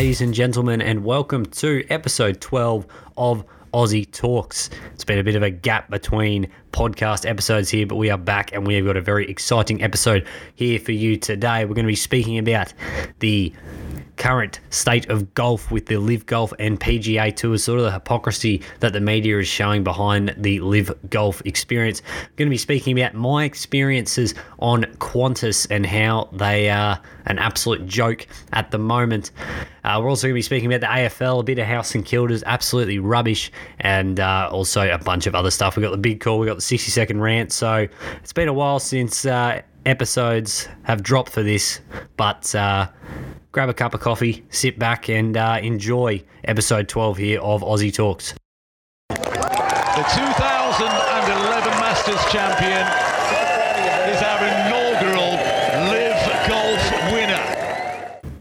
[0.00, 2.86] ladies and gentlemen, and welcome to episode 12
[3.18, 3.44] of
[3.74, 4.70] Aussie Talks.
[4.94, 8.50] It's been a bit of a gap between podcast episodes here, but we are back
[8.54, 11.66] and we have got a very exciting episode here for you today.
[11.66, 12.72] We're going to be speaking about
[13.18, 13.52] the
[14.16, 18.62] current state of golf with the LIV Golf and PGA Tours, sort of the hypocrisy
[18.80, 22.00] that the media is showing behind the LIV Golf experience.
[22.16, 27.38] I'm going to be speaking about my experiences on Qantas and how they are an
[27.38, 29.30] absolute joke at the moment.
[29.84, 32.04] Uh, we're also going to be speaking about the AFL, a bit of House St
[32.04, 35.76] Kilda's absolutely rubbish, and uh, also a bunch of other stuff.
[35.76, 37.52] We've got the big call, we've got the 60 second rant.
[37.52, 37.86] So
[38.22, 41.80] it's been a while since uh, episodes have dropped for this,
[42.16, 42.88] but uh,
[43.52, 47.94] grab a cup of coffee, sit back, and uh, enjoy episode 12 here of Aussie
[47.94, 48.34] Talks.
[49.08, 52.69] The 2011 Masters champion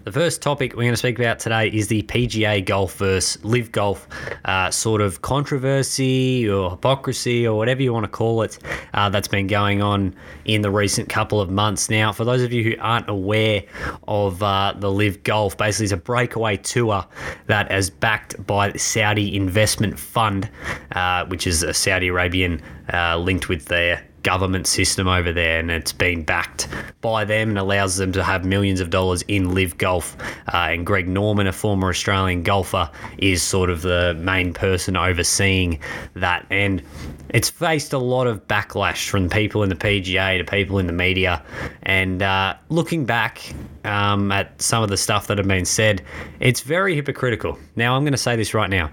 [0.09, 3.71] The first topic we're going to speak about today is the PGA Golf versus LIV
[3.71, 4.07] Golf
[4.43, 8.57] uh, sort of controversy or hypocrisy or whatever you want to call it
[8.95, 11.91] uh, that's been going on in the recent couple of months.
[11.91, 13.61] Now, for those of you who aren't aware
[14.07, 17.05] of uh, the LIV Golf, basically it's a breakaway tour
[17.45, 20.49] that is backed by the Saudi Investment Fund,
[20.93, 25.71] uh, which is a Saudi Arabian uh, linked with their government system over there, and
[25.71, 26.67] it's been backed
[27.01, 30.17] by them and allows them to have millions of dollars in LIV Golf.
[30.53, 35.79] Uh, and Greg Norman, a former Australian golfer, is sort of the main person overseeing
[36.15, 36.45] that.
[36.49, 36.81] And
[37.29, 40.93] it's faced a lot of backlash from people in the PGA to people in the
[40.93, 41.43] media.
[41.83, 43.41] And uh, looking back
[43.85, 46.01] um, at some of the stuff that have been said,
[46.39, 47.57] it's very hypocritical.
[47.75, 48.89] Now, I'm going to say this right now.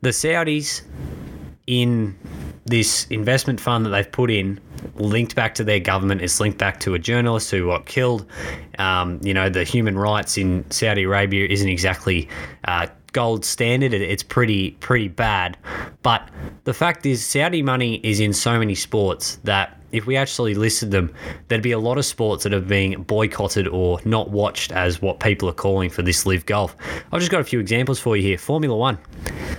[0.00, 0.82] The Saudis
[1.68, 2.18] in
[2.64, 4.58] this investment fund that they've put in
[4.94, 8.26] linked back to their government is linked back to a journalist who got killed
[8.78, 12.26] um, you know the human rights in saudi arabia isn't exactly
[12.64, 15.58] uh, gold standard it's pretty pretty bad
[16.02, 16.26] but
[16.64, 20.90] the fact is saudi money is in so many sports that if we actually listed
[20.90, 21.10] them,
[21.48, 25.18] there'd be a lot of sports that are being boycotted or not watched as what
[25.18, 26.76] people are calling for this LIV Golf.
[27.10, 28.36] I've just got a few examples for you here.
[28.36, 28.98] Formula One.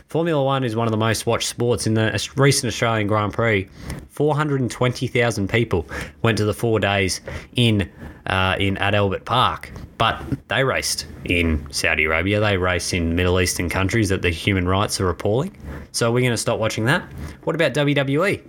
[0.09, 3.69] Formula One is one of the most watched sports in the recent Australian Grand Prix.
[4.09, 5.85] 420,000 people
[6.23, 7.21] went to the four days
[7.55, 7.87] in
[8.25, 12.39] uh, in at Albert Park, but they raced in Saudi Arabia.
[12.39, 15.55] They race in Middle Eastern countries that the human rights are appalling.
[15.91, 17.07] So we're going to stop watching that.
[17.43, 18.41] What about WWE?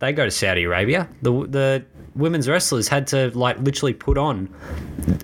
[0.00, 1.08] They go to Saudi Arabia.
[1.22, 1.84] The the
[2.16, 4.48] women's wrestlers had to like literally put on.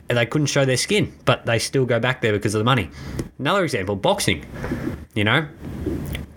[0.09, 2.65] And they couldn't show their skin but they still go back there because of the
[2.65, 2.91] money.
[3.39, 4.45] Another example boxing
[5.15, 5.47] you know?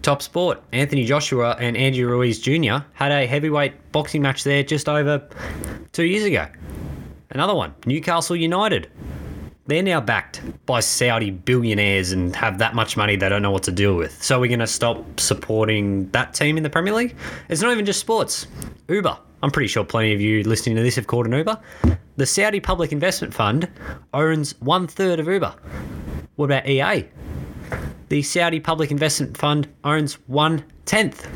[0.02, 4.88] Top sport anthony joshua and andrew ruiz jr had a heavyweight boxing match there just
[4.88, 5.28] over
[5.92, 6.48] two years ago.
[7.32, 8.90] Another one newcastle united
[9.68, 13.64] they're now backed by Saudi billionaires and have that much money they don't know what
[13.64, 14.22] to deal with.
[14.22, 17.16] So we're going to stop supporting that team in the Premier League?
[17.50, 18.48] It's not even just sports.
[18.88, 19.18] Uber.
[19.42, 21.60] I'm pretty sure plenty of you listening to this have called an Uber.
[22.18, 23.68] The Saudi Public Investment Fund
[24.14, 25.54] owns one third of Uber.
[26.36, 27.08] What about EA?
[28.10, 31.28] The Saudi Public Investment Fund owns one tenth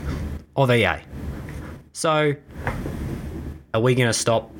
[0.55, 0.97] of EA.
[1.93, 2.33] So,
[3.73, 4.51] are we going to stop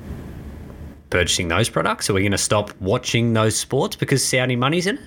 [1.10, 2.08] purchasing those products?
[2.08, 5.02] Are we going to stop watching those sports because Saudi money's in it?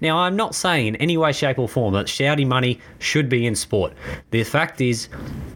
[0.00, 3.46] Now, I'm not saying in any way, shape, or form that Saudi money should be
[3.46, 3.92] in sport.
[4.30, 5.08] The fact is,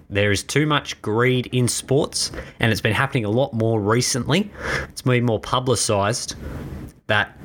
[0.09, 4.51] there is too much greed in sports, and it's been happening a lot more recently.
[4.89, 6.37] It's been more publicised
[7.09, 7.37] that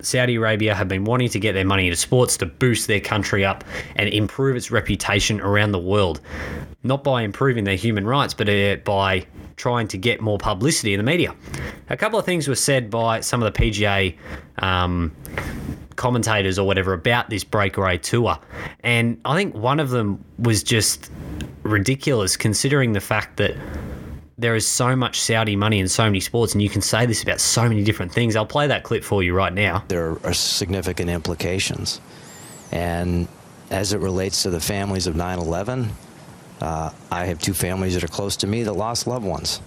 [0.00, 3.44] Saudi Arabia have been wanting to get their money into sports to boost their country
[3.44, 3.62] up
[3.94, 6.20] and improve its reputation around the world.
[6.82, 9.26] Not by improving their human rights, but uh, by
[9.56, 11.34] trying to get more publicity in the media.
[11.90, 14.16] A couple of things were said by some of the PGA
[14.58, 15.14] um,
[15.96, 18.38] commentators or whatever about this breakaway tour.
[18.80, 21.10] And I think one of them was just
[21.62, 23.54] ridiculous considering the fact that
[24.38, 27.22] there is so much Saudi money in so many sports, and you can say this
[27.22, 28.34] about so many different things.
[28.34, 29.84] I'll play that clip for you right now.
[29.88, 32.00] There are significant implications.
[32.72, 33.28] And
[33.70, 35.90] as it relates to the families of 9 11,
[36.62, 39.60] uh, I have two families that are close to me that lost loved ones.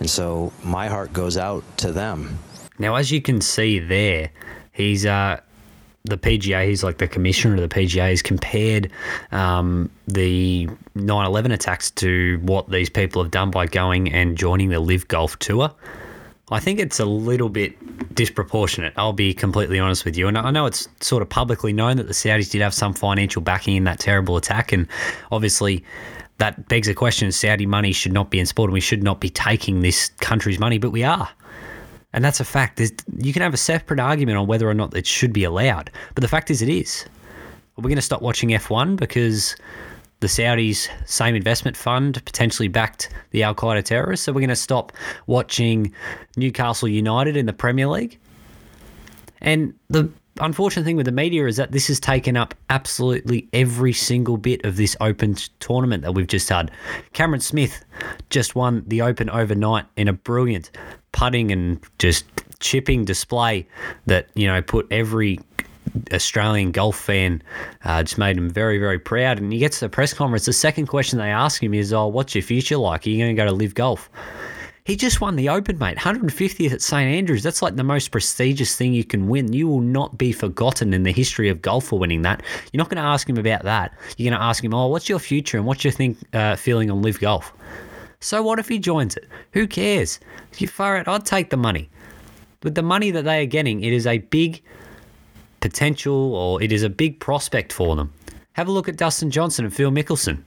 [0.00, 2.38] And so my heart goes out to them.
[2.78, 4.30] Now, as you can see there,
[4.72, 5.40] he's uh,
[6.04, 8.90] the PGA, he's like the commissioner of the PGA, has compared
[9.30, 14.68] um, the 9 11 attacks to what these people have done by going and joining
[14.68, 15.72] the LIV Golf Tour.
[16.50, 18.92] I think it's a little bit disproportionate.
[18.96, 20.28] I'll be completely honest with you.
[20.28, 23.40] And I know it's sort of publicly known that the Saudis did have some financial
[23.40, 24.70] backing in that terrible attack.
[24.70, 24.86] And
[25.30, 25.82] obviously,
[26.38, 29.20] that begs the question Saudi money should not be in sport and we should not
[29.20, 31.28] be taking this country's money, but we are.
[32.12, 32.76] And that's a fact.
[32.76, 35.90] There's, you can have a separate argument on whether or not it should be allowed.
[36.14, 37.06] But the fact is, it is.
[37.76, 39.56] We're going to stop watching F1 because
[40.20, 44.26] the Saudis' same investment fund potentially backed the Al Qaeda terrorists?
[44.26, 44.92] So we're going to stop
[45.26, 45.92] watching
[46.36, 48.18] Newcastle United in the Premier League?
[49.40, 50.08] And the
[50.40, 54.64] unfortunate thing with the media is that this has taken up absolutely every single bit
[54.64, 56.70] of this Open tournament that we've just had.
[57.12, 57.84] Cameron Smith
[58.30, 60.70] just won the Open overnight in a brilliant
[61.12, 62.24] putting and just
[62.60, 63.66] chipping display
[64.06, 65.38] that you know put every
[66.12, 67.42] Australian golf fan
[67.84, 69.38] uh, just made him very, very proud.
[69.38, 70.46] And he gets to the press conference.
[70.46, 73.06] The second question they ask him is, "Oh, what's your future like?
[73.06, 74.10] Are you going to go to LIV golf?"
[74.84, 75.96] He just won the Open, mate.
[75.96, 77.44] 150th at St Andrews.
[77.44, 79.52] That's like the most prestigious thing you can win.
[79.52, 82.42] You will not be forgotten in the history of golf for winning that.
[82.72, 83.94] You're not going to ask him about that.
[84.16, 86.90] You're going to ask him, "Oh, what's your future and what's your think uh, feeling
[86.90, 87.52] on LIV golf?"
[88.18, 89.28] So what if he joins it?
[89.52, 90.18] Who cares?
[90.52, 91.06] If You far out.
[91.06, 91.88] I'd take the money.
[92.64, 94.62] With the money that they are getting, it is a big
[95.60, 98.12] potential or it is a big prospect for them.
[98.54, 100.44] Have a look at Dustin Johnson and Phil Mickelson.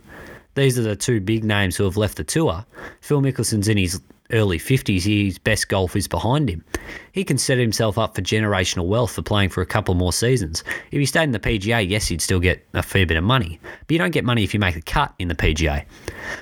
[0.56, 2.66] These are the two big names who have left the tour.
[3.02, 6.64] Phil Mickelson's in his early 50s, his best golf is behind him.
[7.12, 10.64] He can set himself up for generational wealth for playing for a couple more seasons.
[10.92, 13.60] If he stayed in the PGA, yes, he'd still get a fair bit of money,
[13.64, 15.86] but you don't get money if you make a cut in the PGA.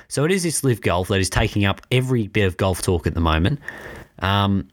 [0.08, 3.06] So it is this LIV golf that is taking up every bit of golf talk
[3.06, 3.60] at the moment.
[4.20, 4.68] Um,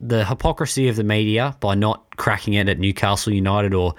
[0.00, 3.94] the hypocrisy of the media by not cracking it at Newcastle United or,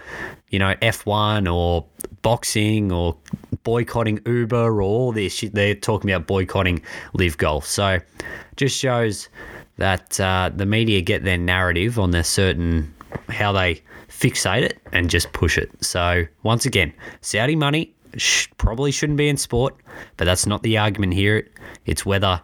[0.50, 1.86] you know, F1 or
[2.22, 3.16] boxing or
[3.64, 5.42] boycotting Uber or all this.
[5.54, 6.82] They're talking about boycotting
[7.14, 7.66] LIV golf.
[7.66, 8.00] So
[8.56, 9.30] just shows
[9.78, 12.94] that uh, the media get their narrative on their certain
[13.30, 15.72] how they fixate it and just push it.
[15.84, 19.76] So once again, Saudi money sh- probably shouldn't be in sport,
[20.18, 21.48] but that's not the argument here.
[21.86, 22.42] It's whether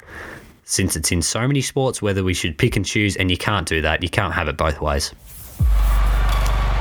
[0.63, 3.67] since it's in so many sports, whether we should pick and choose, and you can't
[3.67, 4.01] do that.
[4.01, 5.13] You can't have it both ways.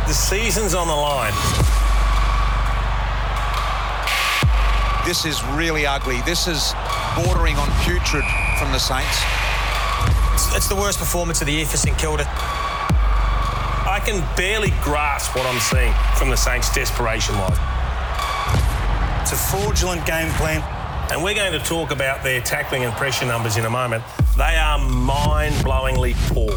[0.07, 1.84] The season's on the line.
[5.05, 6.23] This is really ugly.
[6.23, 6.73] This is
[7.15, 8.25] bordering on putrid
[8.59, 9.21] from the Saints.
[10.33, 12.25] It's, it's the worst performance of the year for St Kilda.
[12.27, 17.59] I can barely grasp what I'm seeing from the Saints desperation wise.
[19.21, 20.63] It's a fraudulent game plan
[21.13, 24.03] and we're going to talk about their tackling and pressure numbers in a moment.
[24.39, 26.57] They are mind blowingly poor.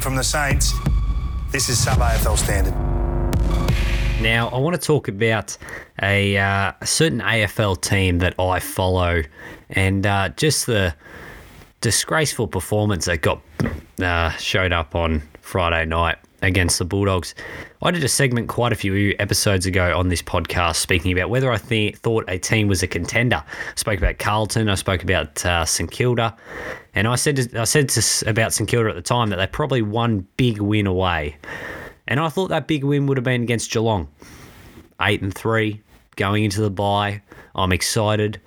[0.00, 0.72] From the Saints,
[1.50, 2.89] this is sub AFL standard.
[4.20, 5.56] Now, I want to talk about
[6.02, 9.22] a, uh, a certain AFL team that I follow
[9.70, 10.94] and uh, just the
[11.80, 13.40] disgraceful performance that got
[14.02, 17.34] uh, showed up on Friday night against the Bulldogs.
[17.80, 21.50] I did a segment quite a few episodes ago on this podcast speaking about whether
[21.50, 23.42] I th- thought a team was a contender.
[23.46, 26.36] I spoke about Carlton, I spoke about uh, St Kilda,
[26.94, 29.46] and I said to, I said to, about St Kilda at the time that they
[29.46, 31.36] probably one big win away,
[32.10, 34.08] and I thought that big win would have been against Geelong,
[35.00, 35.80] eight and three
[36.16, 37.22] going into the bye.
[37.54, 38.40] I'm excited.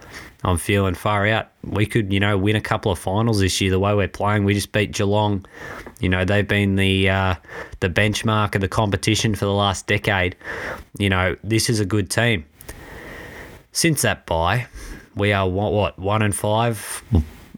[0.43, 1.49] I'm feeling far out.
[1.63, 3.71] We could, you know, win a couple of finals this year.
[3.71, 5.45] The way we're playing, we just beat Geelong.
[5.99, 7.35] You know, they've been the uh,
[7.79, 10.35] the benchmark of the competition for the last decade.
[10.99, 12.45] You know, this is a good team.
[13.71, 14.67] Since that bye,
[15.15, 17.01] we are what, what one and five.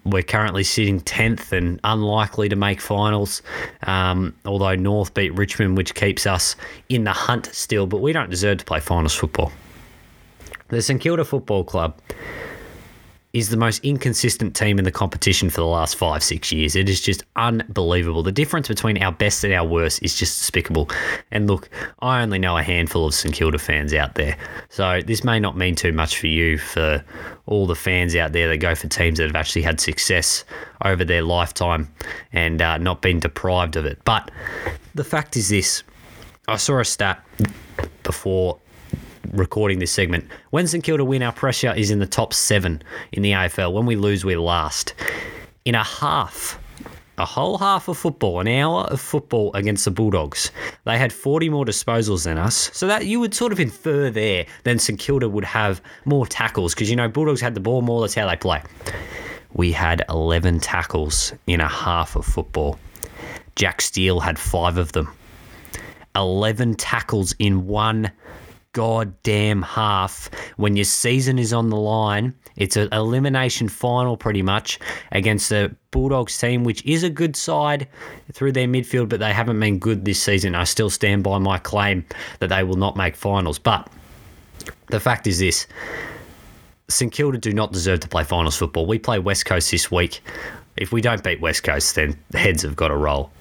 [0.06, 3.42] We're currently sitting tenth and unlikely to make finals.
[3.84, 6.56] Um, although North beat Richmond, which keeps us
[6.90, 9.52] in the hunt still, but we don't deserve to play finals football.
[10.68, 12.00] The St Kilda Football Club
[13.36, 16.74] is the most inconsistent team in the competition for the last five, six years.
[16.74, 18.24] It is just unbelievable.
[18.24, 20.90] The difference between our best and our worst is just despicable.
[21.32, 24.38] And look, I only know a handful of St Kilda fans out there.
[24.70, 27.04] So this may not mean too much for you, for
[27.46, 30.46] all the fans out there that go for teams that have actually had success
[30.86, 31.94] over their lifetime
[32.32, 34.00] and uh, not been deprived of it.
[34.06, 34.32] But
[34.96, 35.84] the fact is this
[36.48, 37.22] I saw a stat
[38.04, 38.60] before
[39.34, 40.26] recording this segment.
[40.52, 43.74] When St Kilda win, our pressure is in the top seven in the AFL.
[43.74, 44.94] When we lose, we're last.
[45.66, 46.60] In a half,
[47.18, 50.52] a whole half of football, an hour of football against the Bulldogs.
[50.84, 52.70] They had 40 more disposals than us.
[52.74, 56.74] So that you would sort of infer there then St Kilda would have more tackles
[56.74, 58.62] because you know Bulldogs had the ball more, that's how they play.
[59.54, 62.78] We had 11 tackles in a half of football.
[63.56, 65.10] Jack Steele had 5 of them.
[66.16, 68.12] 11 tackles in one
[68.76, 72.34] goddamn half when your season is on the line.
[72.58, 74.80] It's an elimination final pretty much
[75.14, 77.88] against the Bulldogs team, which is a good side
[78.34, 80.56] through their midfield, but they haven't been good this season.
[80.56, 82.06] I still stand by my claim
[82.40, 83.58] that they will not make finals.
[83.58, 83.90] But
[84.88, 85.68] the fact is this
[86.90, 88.86] St Kilda do not deserve to play finals football.
[88.86, 90.22] We play West Coast this week.
[90.76, 93.32] If we don't beat West Coast, then the heads have got to roll.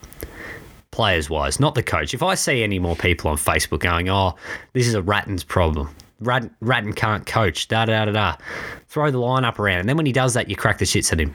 [0.94, 2.14] Players wise, not the coach.
[2.14, 4.36] If I see any more people on Facebook going, oh,
[4.74, 5.92] this is a Ratten's problem.
[6.20, 8.36] Rat- Ratten can't coach, da da da da.
[8.86, 9.80] Throw the lineup around.
[9.80, 11.32] And then when he does that, you crack the shits at him.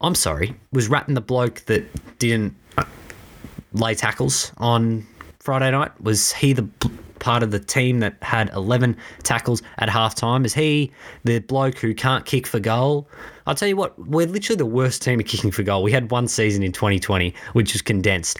[0.00, 0.54] I'm sorry.
[0.72, 1.84] Was Ratten the bloke that
[2.18, 2.56] didn't
[3.74, 5.06] lay tackles on
[5.40, 5.92] Friday night?
[6.00, 6.66] Was he the
[7.26, 10.44] part of the team that had 11 tackles at halftime?
[10.46, 10.92] Is he
[11.24, 13.08] the bloke who can't kick for goal?
[13.48, 15.82] I'll tell you what, we're literally the worst team at kicking for goal.
[15.82, 18.38] We had one season in 2020, which was condensed.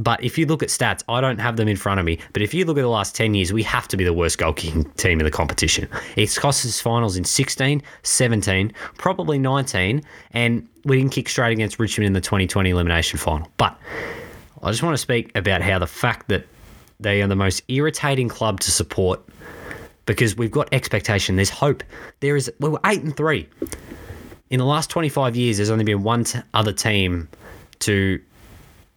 [0.00, 2.18] But if you look at stats, I don't have them in front of me.
[2.32, 4.38] But if you look at the last 10 years, we have to be the worst
[4.38, 5.88] goal kicking team in the competition.
[6.16, 11.78] It's cost us finals in 16, 17, probably 19, and we didn't kick straight against
[11.78, 13.48] Richmond in the 2020 elimination final.
[13.58, 13.78] But
[14.60, 16.48] I just want to speak about how the fact that
[17.00, 19.20] they are the most irritating club to support
[20.06, 21.36] because we've got expectation.
[21.36, 21.82] There's hope.
[22.20, 22.50] There is.
[22.60, 23.48] We were eight and three.
[24.50, 27.28] In the last 25 years, there's only been one t- other team
[27.80, 28.20] to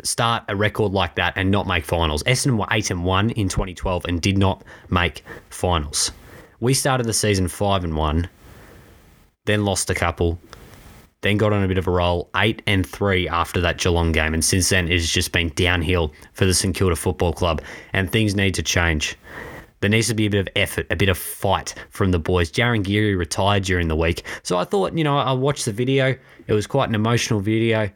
[0.03, 2.21] start a record like that and not make finals.
[2.23, 6.11] Essendon were eight and one in 2012 and did not make finals.
[6.59, 8.29] We started the season five and one,
[9.45, 10.39] then lost a couple,
[11.21, 14.33] then got on a bit of a roll, eight and three after that Geelong game,
[14.33, 17.61] and since then it has just been downhill for the St Kilda Football Club,
[17.93, 19.17] and things need to change.
[19.79, 22.51] There needs to be a bit of effort, a bit of fight from the boys.
[22.51, 26.15] Jarryn Geary retired during the week, so I thought, you know, I watched the video.
[26.47, 27.89] It was quite an emotional video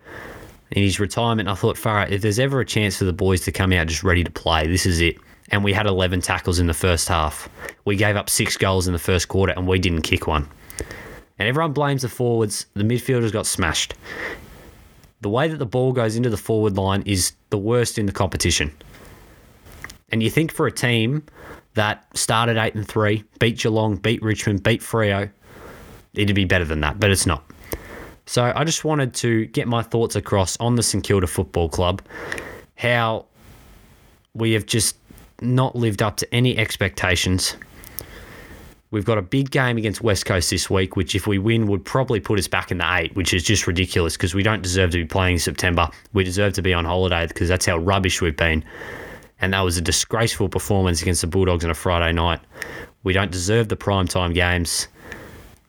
[0.71, 1.49] in his retirement.
[1.49, 4.03] I thought, Farah, if there's ever a chance for the boys to come out just
[4.03, 5.17] ready to play, this is it.
[5.49, 7.49] And we had 11 tackles in the first half.
[7.83, 10.47] We gave up six goals in the first quarter, and we didn't kick one.
[11.41, 12.67] And everyone blames the forwards.
[12.75, 13.95] The midfielders got smashed.
[15.21, 18.11] The way that the ball goes into the forward line is the worst in the
[18.11, 18.71] competition.
[20.11, 21.23] And you think for a team
[21.73, 25.31] that started eight and three, beat Geelong, beat Richmond, beat Freo,
[26.13, 27.43] it'd be better than that, but it's not.
[28.27, 32.03] So I just wanted to get my thoughts across on the St Kilda Football Club,
[32.75, 33.25] how
[34.35, 34.95] we have just
[35.41, 37.55] not lived up to any expectations.
[38.91, 41.85] We've got a big game against West Coast this week, which, if we win, would
[41.85, 44.91] probably put us back in the eight, which is just ridiculous because we don't deserve
[44.91, 45.87] to be playing in September.
[46.11, 48.65] We deserve to be on holiday because that's how rubbish we've been.
[49.39, 52.41] And that was a disgraceful performance against the Bulldogs on a Friday night.
[53.03, 54.89] We don't deserve the primetime games.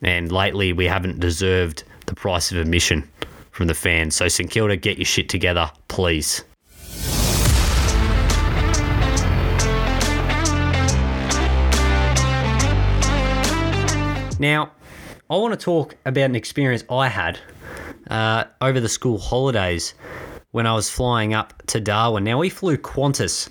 [0.02, 3.08] And lately, we haven't deserved the price of admission
[3.52, 4.16] from the fans.
[4.16, 6.42] So, St Kilda, get your shit together, please.
[14.42, 14.72] Now,
[15.30, 17.38] I want to talk about an experience I had
[18.10, 19.94] uh, over the school holidays
[20.50, 22.24] when I was flying up to Darwin.
[22.24, 23.48] Now, we flew Qantas,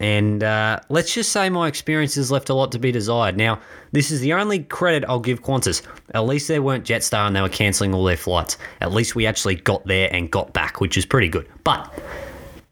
[0.00, 3.36] and uh, let's just say my experiences left a lot to be desired.
[3.36, 3.60] Now,
[3.92, 5.82] this is the only credit I'll give Qantas.
[6.14, 8.56] At least they weren't Jetstar and they were cancelling all their flights.
[8.80, 11.46] At least we actually got there and got back, which is pretty good.
[11.64, 11.92] But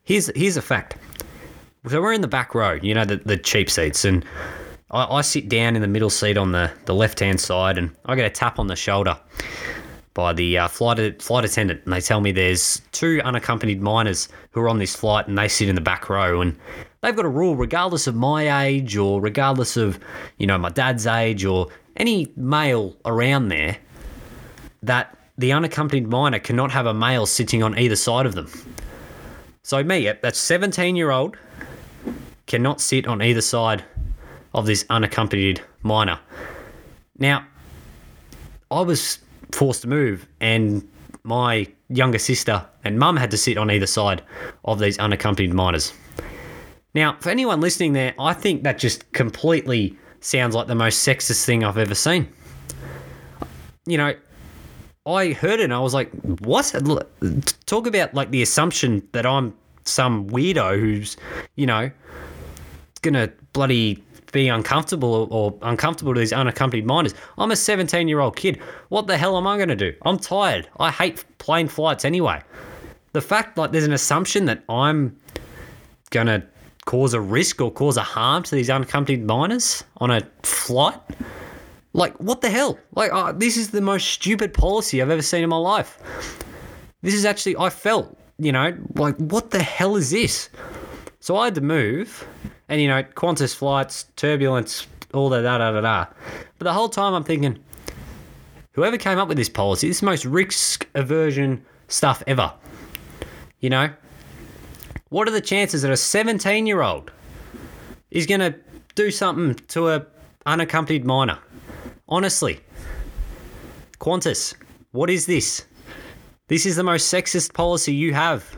[0.04, 0.96] here's here's a fact.
[1.86, 4.24] So we're in the back row, you know, the, the cheap seats, and
[4.90, 7.94] I, I sit down in the middle seat on the, the left hand side, and
[8.04, 9.18] I get a tap on the shoulder
[10.14, 14.61] by the uh, flight flight attendant, and they tell me there's two unaccompanied minors who
[14.61, 16.56] are on this flight, and they sit in the back row, and
[17.00, 19.99] they've got a rule, regardless of my age or regardless of
[20.38, 23.76] you know my dad's age or any male around there,
[24.82, 28.50] that the unaccompanied minor cannot have a male sitting on either side of them.
[29.62, 31.37] So me, that 17 year old,
[32.50, 33.85] cannot sit on either side
[34.54, 36.19] of this unaccompanied minor.
[37.19, 37.47] Now,
[38.71, 39.19] I was
[39.52, 40.88] forced to move, and
[41.23, 44.23] my younger sister and mum had to sit on either side
[44.64, 45.92] of these unaccompanied minors.
[46.95, 51.45] Now, for anyone listening there, I think that just completely sounds like the most sexist
[51.45, 52.28] thing I've ever seen.
[53.87, 54.14] You know,
[55.07, 56.75] I heard it and I was like, what?
[57.66, 59.54] Talk about like the assumption that I'm
[59.85, 61.16] some weirdo who's,
[61.57, 61.90] you know,
[63.02, 67.14] gonna bloody be uncomfortable or uncomfortable to these unaccompanied minors.
[67.38, 68.60] I'm a 17 year old kid.
[68.88, 69.94] What the hell am I going to do?
[70.02, 70.68] I'm tired.
[70.78, 72.40] I hate plane flights anyway.
[73.12, 75.16] The fact like there's an assumption that I'm
[76.10, 76.44] going to
[76.87, 80.99] cause a risk or cause a harm to these unaccompanied minors on a flight.
[81.92, 82.78] Like what the hell?
[82.94, 85.99] Like this is the most stupid policy I've ever seen in my life.
[87.02, 90.50] This is actually I felt, you know, like what the hell is this?
[91.20, 92.26] So I had to move
[92.68, 96.06] and you know, Qantas flights, turbulence, all that, da da da da.
[96.58, 97.58] But the whole time I'm thinking,
[98.72, 102.52] whoever came up with this policy, this is the most risk aversion stuff ever.
[103.58, 103.90] You know,
[105.10, 107.10] what are the chances that a 17 year old
[108.10, 108.54] is going to
[108.94, 110.06] do something to a
[110.46, 111.38] unaccompanied minor?
[112.08, 112.60] Honestly.
[113.98, 114.54] Qantas,
[114.92, 115.66] what is this?
[116.48, 118.56] This is the most sexist policy you have.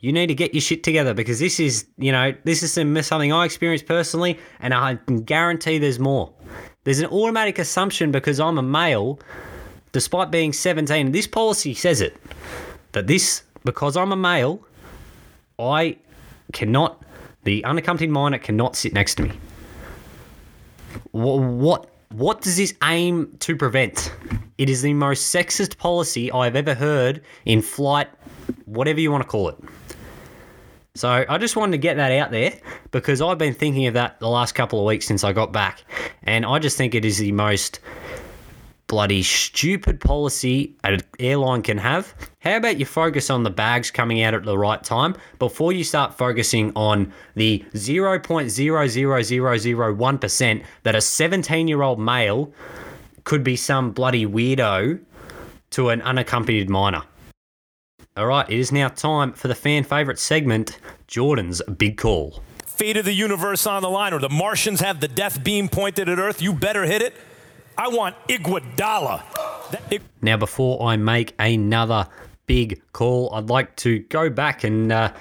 [0.00, 3.32] You need to get your shit together because this is, you know, this is something
[3.32, 6.32] I experienced personally, and I can guarantee there's more.
[6.84, 9.18] There's an automatic assumption because I'm a male,
[9.90, 12.16] despite being 17, this policy says it,
[12.92, 14.60] that this, because I'm a male,
[15.58, 15.96] I
[16.52, 17.02] cannot,
[17.42, 19.32] the unaccompanied minor cannot sit next to me.
[21.10, 24.12] What, what, what does this aim to prevent?
[24.58, 28.08] It is the most sexist policy I've ever heard in flight,
[28.66, 29.56] whatever you want to call it.
[30.98, 32.58] So I just wanted to get that out there
[32.90, 35.84] because I've been thinking of that the last couple of weeks since I got back.
[36.24, 37.78] And I just think it is the most
[38.88, 42.12] bloody stupid policy an airline can have.
[42.40, 45.84] How about you focus on the bags coming out at the right time before you
[45.84, 52.52] start focusing on the 0.00001% that a 17 year old male
[53.22, 54.98] could be some bloody weirdo
[55.70, 57.04] to an unaccompanied minor?
[58.18, 62.42] All right, it is now time for the fan favorite segment, Jordan's Big Call.
[62.66, 66.08] Fate of the universe on the line, or the Martians have the death beam pointed
[66.08, 66.42] at Earth.
[66.42, 67.14] You better hit it.
[67.76, 69.22] I want Iguodala.
[70.20, 72.08] Now, before I make another
[72.46, 75.12] big call, I'd like to go back and uh,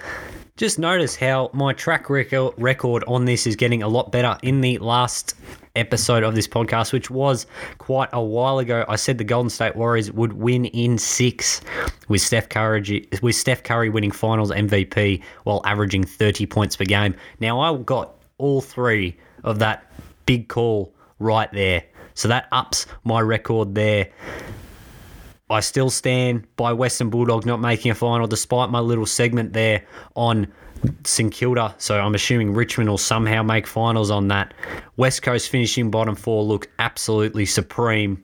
[0.55, 4.39] just notice how my track record on this is getting a lot better.
[4.41, 5.35] In the last
[5.77, 7.45] episode of this podcast, which was
[7.77, 11.61] quite a while ago, I said the Golden State Warriors would win in six,
[12.07, 17.15] with Steph Curry with Steph Curry winning Finals MVP while averaging 30 points per game.
[17.39, 19.91] Now I got all three of that
[20.25, 21.83] big call right there.
[22.13, 24.09] So that ups my record there.
[25.49, 29.83] I still stand by Western Bulldogs not making a final, despite my little segment there
[30.15, 30.47] on
[31.05, 31.73] St Kilda.
[31.77, 34.53] So I'm assuming Richmond will somehow make finals on that.
[34.97, 38.21] West Coast finishing bottom four look absolutely supreme.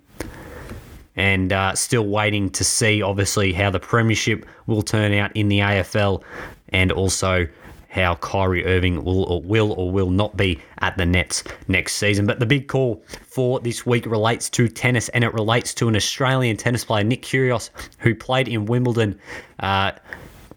[1.15, 5.59] And uh, still waiting to see, obviously, how the Premiership will turn out in the
[5.59, 6.24] AFL
[6.70, 7.48] and also
[7.94, 12.25] how Kyrie Irving will or will or will not be at the Nets next season.
[12.25, 15.96] But the big call for this week relates to tennis and it relates to an
[15.96, 19.20] Australian tennis player, Nick Kyrgios, who played in Wimbledon
[19.60, 19.92] uh,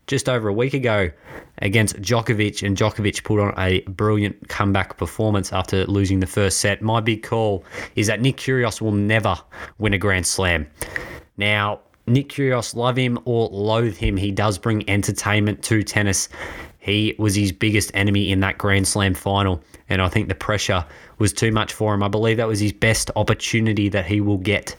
[0.06, 1.10] just over a week ago
[1.58, 6.80] against Djokovic, and Djokovic put on a brilliant comeback performance after losing the first set.
[6.80, 7.64] My big call
[7.96, 9.36] is that Nick Kyrgios will never
[9.78, 10.66] win a Grand Slam.
[11.36, 16.28] Now, Nick Kyrgios, love him or loathe him, he does bring entertainment to tennis.
[16.86, 20.84] He was his biggest enemy in that Grand Slam final, and I think the pressure
[21.18, 22.00] was too much for him.
[22.04, 24.76] I believe that was his best opportunity that he will get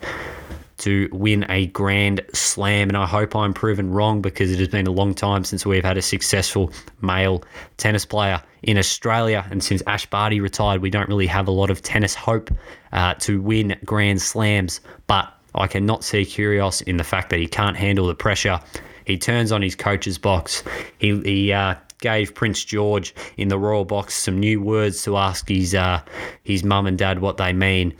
[0.78, 4.86] to win a Grand Slam, and I hope I'm proven wrong because it has been
[4.86, 7.44] a long time since we've had a successful male
[7.76, 11.68] tennis player in Australia, and since Ash Barty retired, we don't really have a lot
[11.68, 12.50] of tennis hope
[12.92, 14.80] uh, to win Grand Slams.
[15.08, 18.60] But I cannot see Kyrgios in the fact that he can't handle the pressure.
[19.04, 20.62] He turns on his coach's box.
[20.98, 25.48] He, he uh, gave Prince George in the royal box some new words to ask
[25.48, 26.02] his uh,
[26.42, 27.94] his mum and dad what they mean.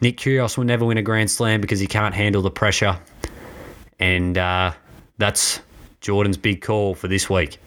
[0.00, 2.98] Nick Kyrgios will never win a Grand Slam because he can't handle the pressure,
[3.98, 4.72] and uh,
[5.18, 5.60] that's
[6.00, 7.58] Jordan's big call for this week.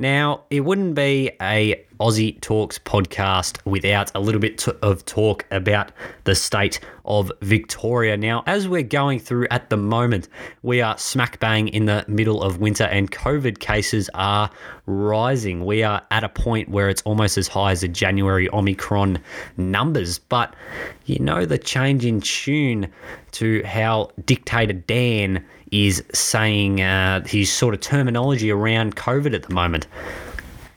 [0.00, 5.90] Now, it wouldn't be a Aussie Talks podcast without a little bit of talk about
[6.22, 8.16] the state of Victoria.
[8.16, 10.28] Now, as we're going through at the moment,
[10.62, 14.48] we are smack bang in the middle of winter and COVID cases are
[14.86, 15.64] rising.
[15.64, 19.18] We are at a point where it's almost as high as the January Omicron
[19.56, 20.20] numbers.
[20.20, 20.54] But
[21.06, 22.86] you know, the change in tune
[23.32, 29.54] to how Dictator Dan is saying uh, his sort of terminology around COVID at the
[29.54, 29.86] moment.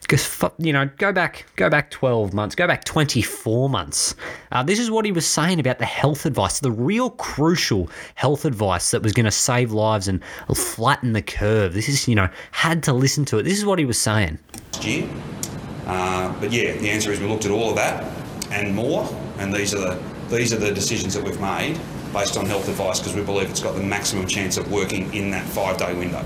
[0.02, 4.14] Because you know, go back, go back twelve months, go back twenty four months.
[4.52, 8.44] Uh, this is what he was saying about the health advice, the real crucial health
[8.44, 10.22] advice that was going to save lives and
[10.54, 11.74] flatten the curve.
[11.74, 13.44] This is, you know, had to listen to it.
[13.44, 14.38] This is what he was saying.
[15.86, 18.04] Uh, but yeah, the answer is we looked at all of that
[18.52, 21.80] and more, and these are the these are the decisions that we've made
[22.14, 25.32] based on health advice because we believe it's got the maximum chance of working in
[25.32, 26.26] that five day window.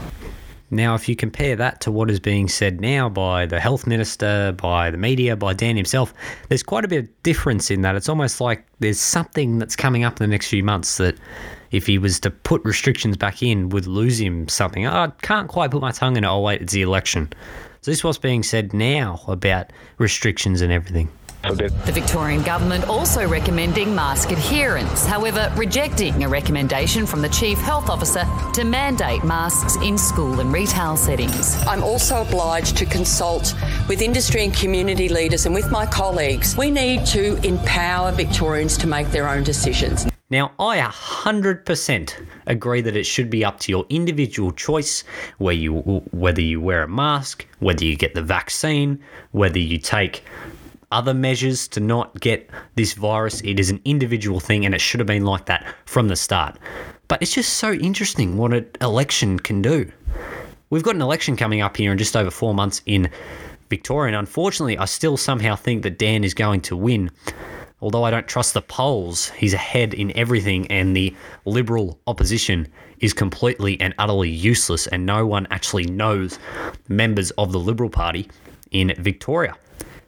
[0.72, 4.52] Now, if you compare that to what is being said now by the health minister,
[4.52, 6.14] by the media, by Dan himself,
[6.50, 7.96] there's quite a bit of difference in that.
[7.96, 11.18] It's almost like there's something that's coming up in the next few months that
[11.70, 14.88] if he was to put restrictions back in would lose him something.
[14.88, 16.28] I can't quite put my tongue in it.
[16.28, 17.32] Oh, wait, it's the election.
[17.82, 21.10] So this is what's being said now about restrictions and everything.
[21.54, 27.90] The Victorian Government also recommending mask adherence, however, rejecting a recommendation from the Chief Health
[27.90, 31.56] Officer to mandate masks in school and retail settings.
[31.68, 33.54] I'm also obliged to consult
[33.88, 36.58] with industry and community leaders and with my colleagues.
[36.58, 40.08] We need to empower Victorians to make their own decisions.
[40.32, 45.04] Now, I 100% agree that it should be up to your individual choice
[45.38, 45.76] where you
[46.12, 49.00] whether you wear a mask, whether you get the vaccine,
[49.32, 50.24] whether you take
[50.92, 53.42] other measures to not get this virus.
[53.42, 56.58] It is an individual thing and it should have been like that from the start.
[57.08, 59.92] But it's just so interesting what an election can do.
[60.70, 63.10] We've got an election coming up here in just over four months in
[63.70, 67.12] Victoria, and unfortunately, I still somehow think that Dan is going to win.
[67.82, 72.68] Although I don't trust the polls, he's ahead in everything, and the Liberal opposition
[73.00, 76.40] is completely and utterly useless, and no one actually knows
[76.88, 78.28] members of the Liberal Party
[78.72, 79.56] in Victoria.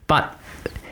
[0.06, 0.38] But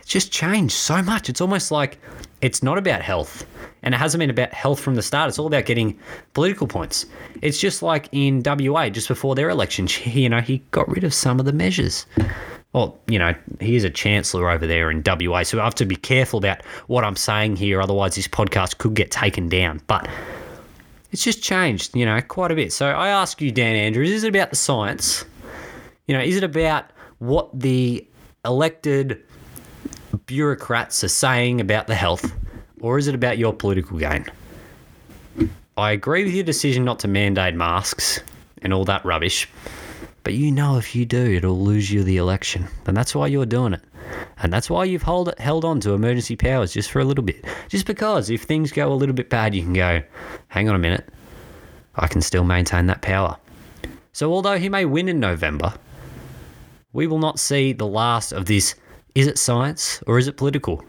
[0.07, 1.29] it's just changed so much.
[1.29, 1.99] It's almost like
[2.40, 3.45] it's not about health,
[3.83, 5.29] and it hasn't been about health from the start.
[5.29, 5.99] It's all about getting
[6.33, 7.07] political points.
[7.42, 11.12] It's just like in WA, just before their election, you know, he got rid of
[11.12, 12.07] some of the measures
[12.73, 15.87] well, you know, he is a chancellor over there in WA, so I have to
[15.87, 19.81] be careful about what I'm saying here, otherwise, this podcast could get taken down.
[19.87, 20.07] But
[21.11, 22.75] it's just changed, you know, quite a bit.
[22.75, 25.25] So I ask you, Dan Andrews, is it about the science?
[26.07, 28.07] You know, is it about what the
[28.45, 29.23] elected
[30.26, 32.33] bureaucrats are saying about the health,
[32.81, 34.26] or is it about your political gain?
[35.76, 38.20] I agree with your decision not to mandate masks
[38.62, 39.48] and all that rubbish.
[40.22, 42.66] But you know if you do, it'll lose you the election.
[42.87, 43.83] And that's why you're doing it.
[44.38, 47.44] And that's why you've hold, held on to emergency powers just for a little bit.
[47.68, 50.02] Just because if things go a little bit bad, you can go,
[50.48, 51.09] hang on a minute,
[51.94, 53.37] I can still maintain that power.
[54.12, 55.74] So although he may win in November,
[56.92, 58.74] we will not see the last of this
[59.16, 60.85] is it science or is it political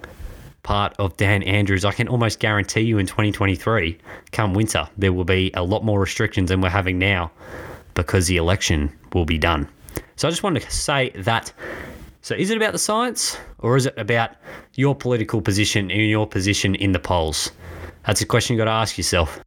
[0.67, 1.85] part of Dan Andrews.
[1.85, 3.97] I can almost guarantee you in 2023,
[4.33, 7.31] come winter, there will be a lot more restrictions than we're having now
[7.93, 9.65] because the election will be done.
[10.17, 11.53] So I just wanted to say that.
[12.21, 14.31] So is it about the science or is it about
[14.73, 17.51] your political position and your position in the polls?
[18.05, 19.39] That's a question you've got to ask yourself.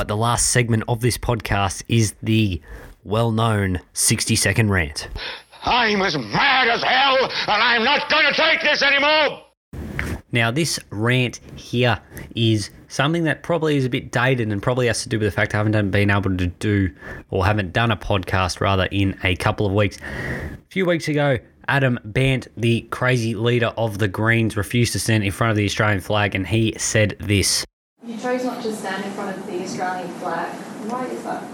[0.00, 2.58] Right, the last segment of this podcast is the
[3.04, 5.08] well known 60 second rant.
[5.62, 9.42] I'm as mad as hell and I'm not going to take this anymore!
[10.32, 12.00] Now, this rant here
[12.34, 15.32] is something that probably is a bit dated and probably has to do with the
[15.32, 16.90] fact I haven't been able to do
[17.28, 19.98] or haven't done a podcast rather in a couple of weeks.
[19.98, 21.36] A few weeks ago,
[21.68, 25.66] Adam Bandt, the crazy leader of the Greens, refused to stand in front of the
[25.66, 27.66] Australian flag and he said this.
[28.06, 30.54] You chose not to stand in front of the Australian flag.
[30.88, 31.44] Why is that?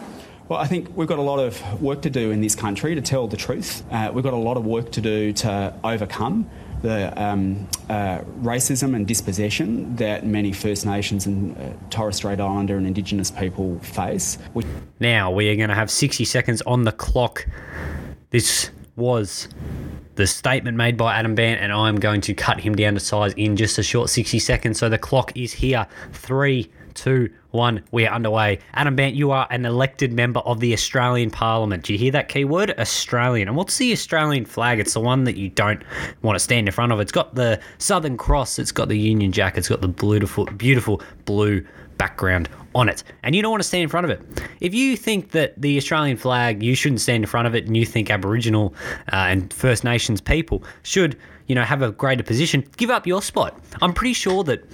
[0.49, 3.01] Well, I think we've got a lot of work to do in this country to
[3.01, 3.83] tell the truth.
[3.91, 6.49] Uh, we've got a lot of work to do to overcome
[6.83, 12.77] the um, uh, racism and dispossession that many First Nations and uh, Torres Strait Islander
[12.77, 14.39] and Indigenous people face.
[15.01, 17.45] Now we are going to have 60 seconds on the clock.
[18.31, 19.49] This was
[20.17, 23.33] the statement made by Adam Bandt, and I'm going to cut him down to size
[23.35, 24.79] in just a short 60 seconds.
[24.79, 25.87] So the clock is here.
[26.13, 27.83] Three, two, one.
[27.93, 28.59] We are underway.
[28.75, 31.85] Adam Bandt, you are an elected member of the Australian Parliament.
[31.85, 32.79] Do you hear that keyword?
[32.79, 33.49] Australian.
[33.49, 34.81] And what's the Australian flag?
[34.81, 35.83] It's the one that you don't
[36.23, 37.01] want to stand in front of.
[37.01, 41.03] It's got the Southern Cross, it's got the Union Jack, it's got the beautiful, beautiful
[41.27, 41.65] blue
[41.99, 44.21] background on it, and you don't want to stand in front of it.
[44.61, 47.77] If you think that the Australian flag, you shouldn't stand in front of it, and
[47.77, 48.75] you think Aboriginal
[49.13, 53.23] uh, and First Nations people should, you know, have a greater position, give up your
[53.23, 53.59] spot.
[53.81, 54.69] I'm pretty sure that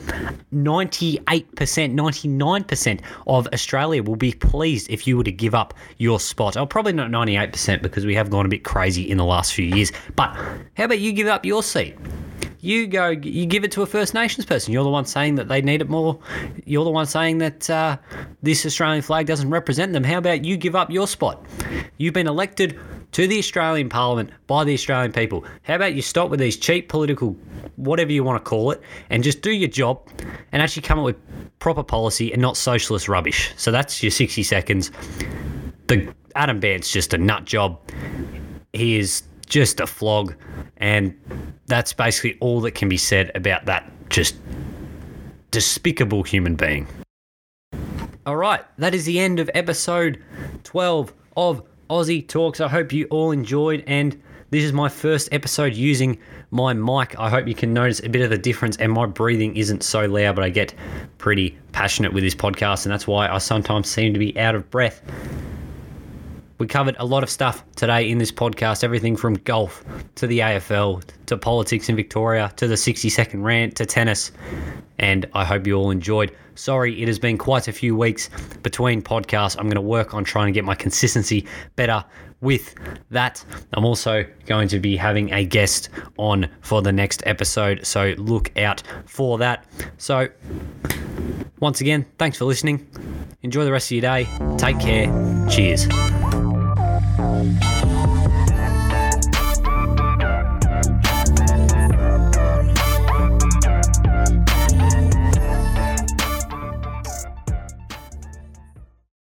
[0.53, 6.57] 98%, 99% of Australia will be pleased if you were to give up your spot.
[6.57, 9.67] Oh, probably not 98% because we have gone a bit crazy in the last few
[9.67, 9.93] years.
[10.17, 10.35] But
[10.77, 11.97] how about you give up your seat?
[12.63, 14.73] You go, you give it to a First Nations person.
[14.73, 16.19] You're the one saying that they need it more.
[16.65, 17.99] You're the one saying that uh,
[18.41, 20.05] this Australian flag doesn't represent them.
[20.05, 21.45] How about you give up your spot?
[21.99, 22.79] You've been elected
[23.13, 25.45] to the Australian Parliament by the Australian people.
[25.65, 27.37] How about you stop with these cheap political,
[27.75, 30.09] whatever you want to call it, and just do your job
[30.53, 33.53] and actually come up with proper policy and not socialist rubbish.
[33.57, 34.93] So that's your 60 seconds.
[35.89, 37.81] The Adam Bandt's just a nut job.
[38.73, 40.35] He is just a flog.
[40.77, 41.15] And
[41.67, 44.37] that's basically all that can be said about that just
[45.51, 46.87] despicable human being.
[48.25, 50.23] All right, that is the end of episode
[50.65, 52.61] 12 of Aussie Talks.
[52.61, 56.19] I hope you all enjoyed, and this is my first episode using
[56.51, 57.19] my mic.
[57.19, 60.07] I hope you can notice a bit of the difference, and my breathing isn't so
[60.07, 60.75] loud, but I get
[61.19, 64.71] pretty passionate with this podcast, and that's why I sometimes seem to be out of
[64.71, 65.03] breath.
[66.59, 69.85] We covered a lot of stuff today in this podcast everything from golf
[70.17, 74.33] to the AFL to politics in Victoria to the 60 second rant to tennis.
[74.99, 76.37] And I hope you all enjoyed.
[76.55, 78.29] Sorry, it has been quite a few weeks
[78.63, 79.57] between podcasts.
[79.59, 82.05] I'm going to work on trying to get my consistency better
[82.43, 82.75] with
[83.11, 83.43] that.
[83.73, 85.89] I'm also going to be having a guest
[86.19, 89.65] on for the next episode, so look out for that.
[89.97, 90.29] So,
[91.61, 92.87] once again, thanks for listening.
[93.43, 94.29] Enjoy the rest of your day.
[94.59, 95.07] Take care.
[95.49, 95.87] Cheers.
[97.43, 97.72] Bye.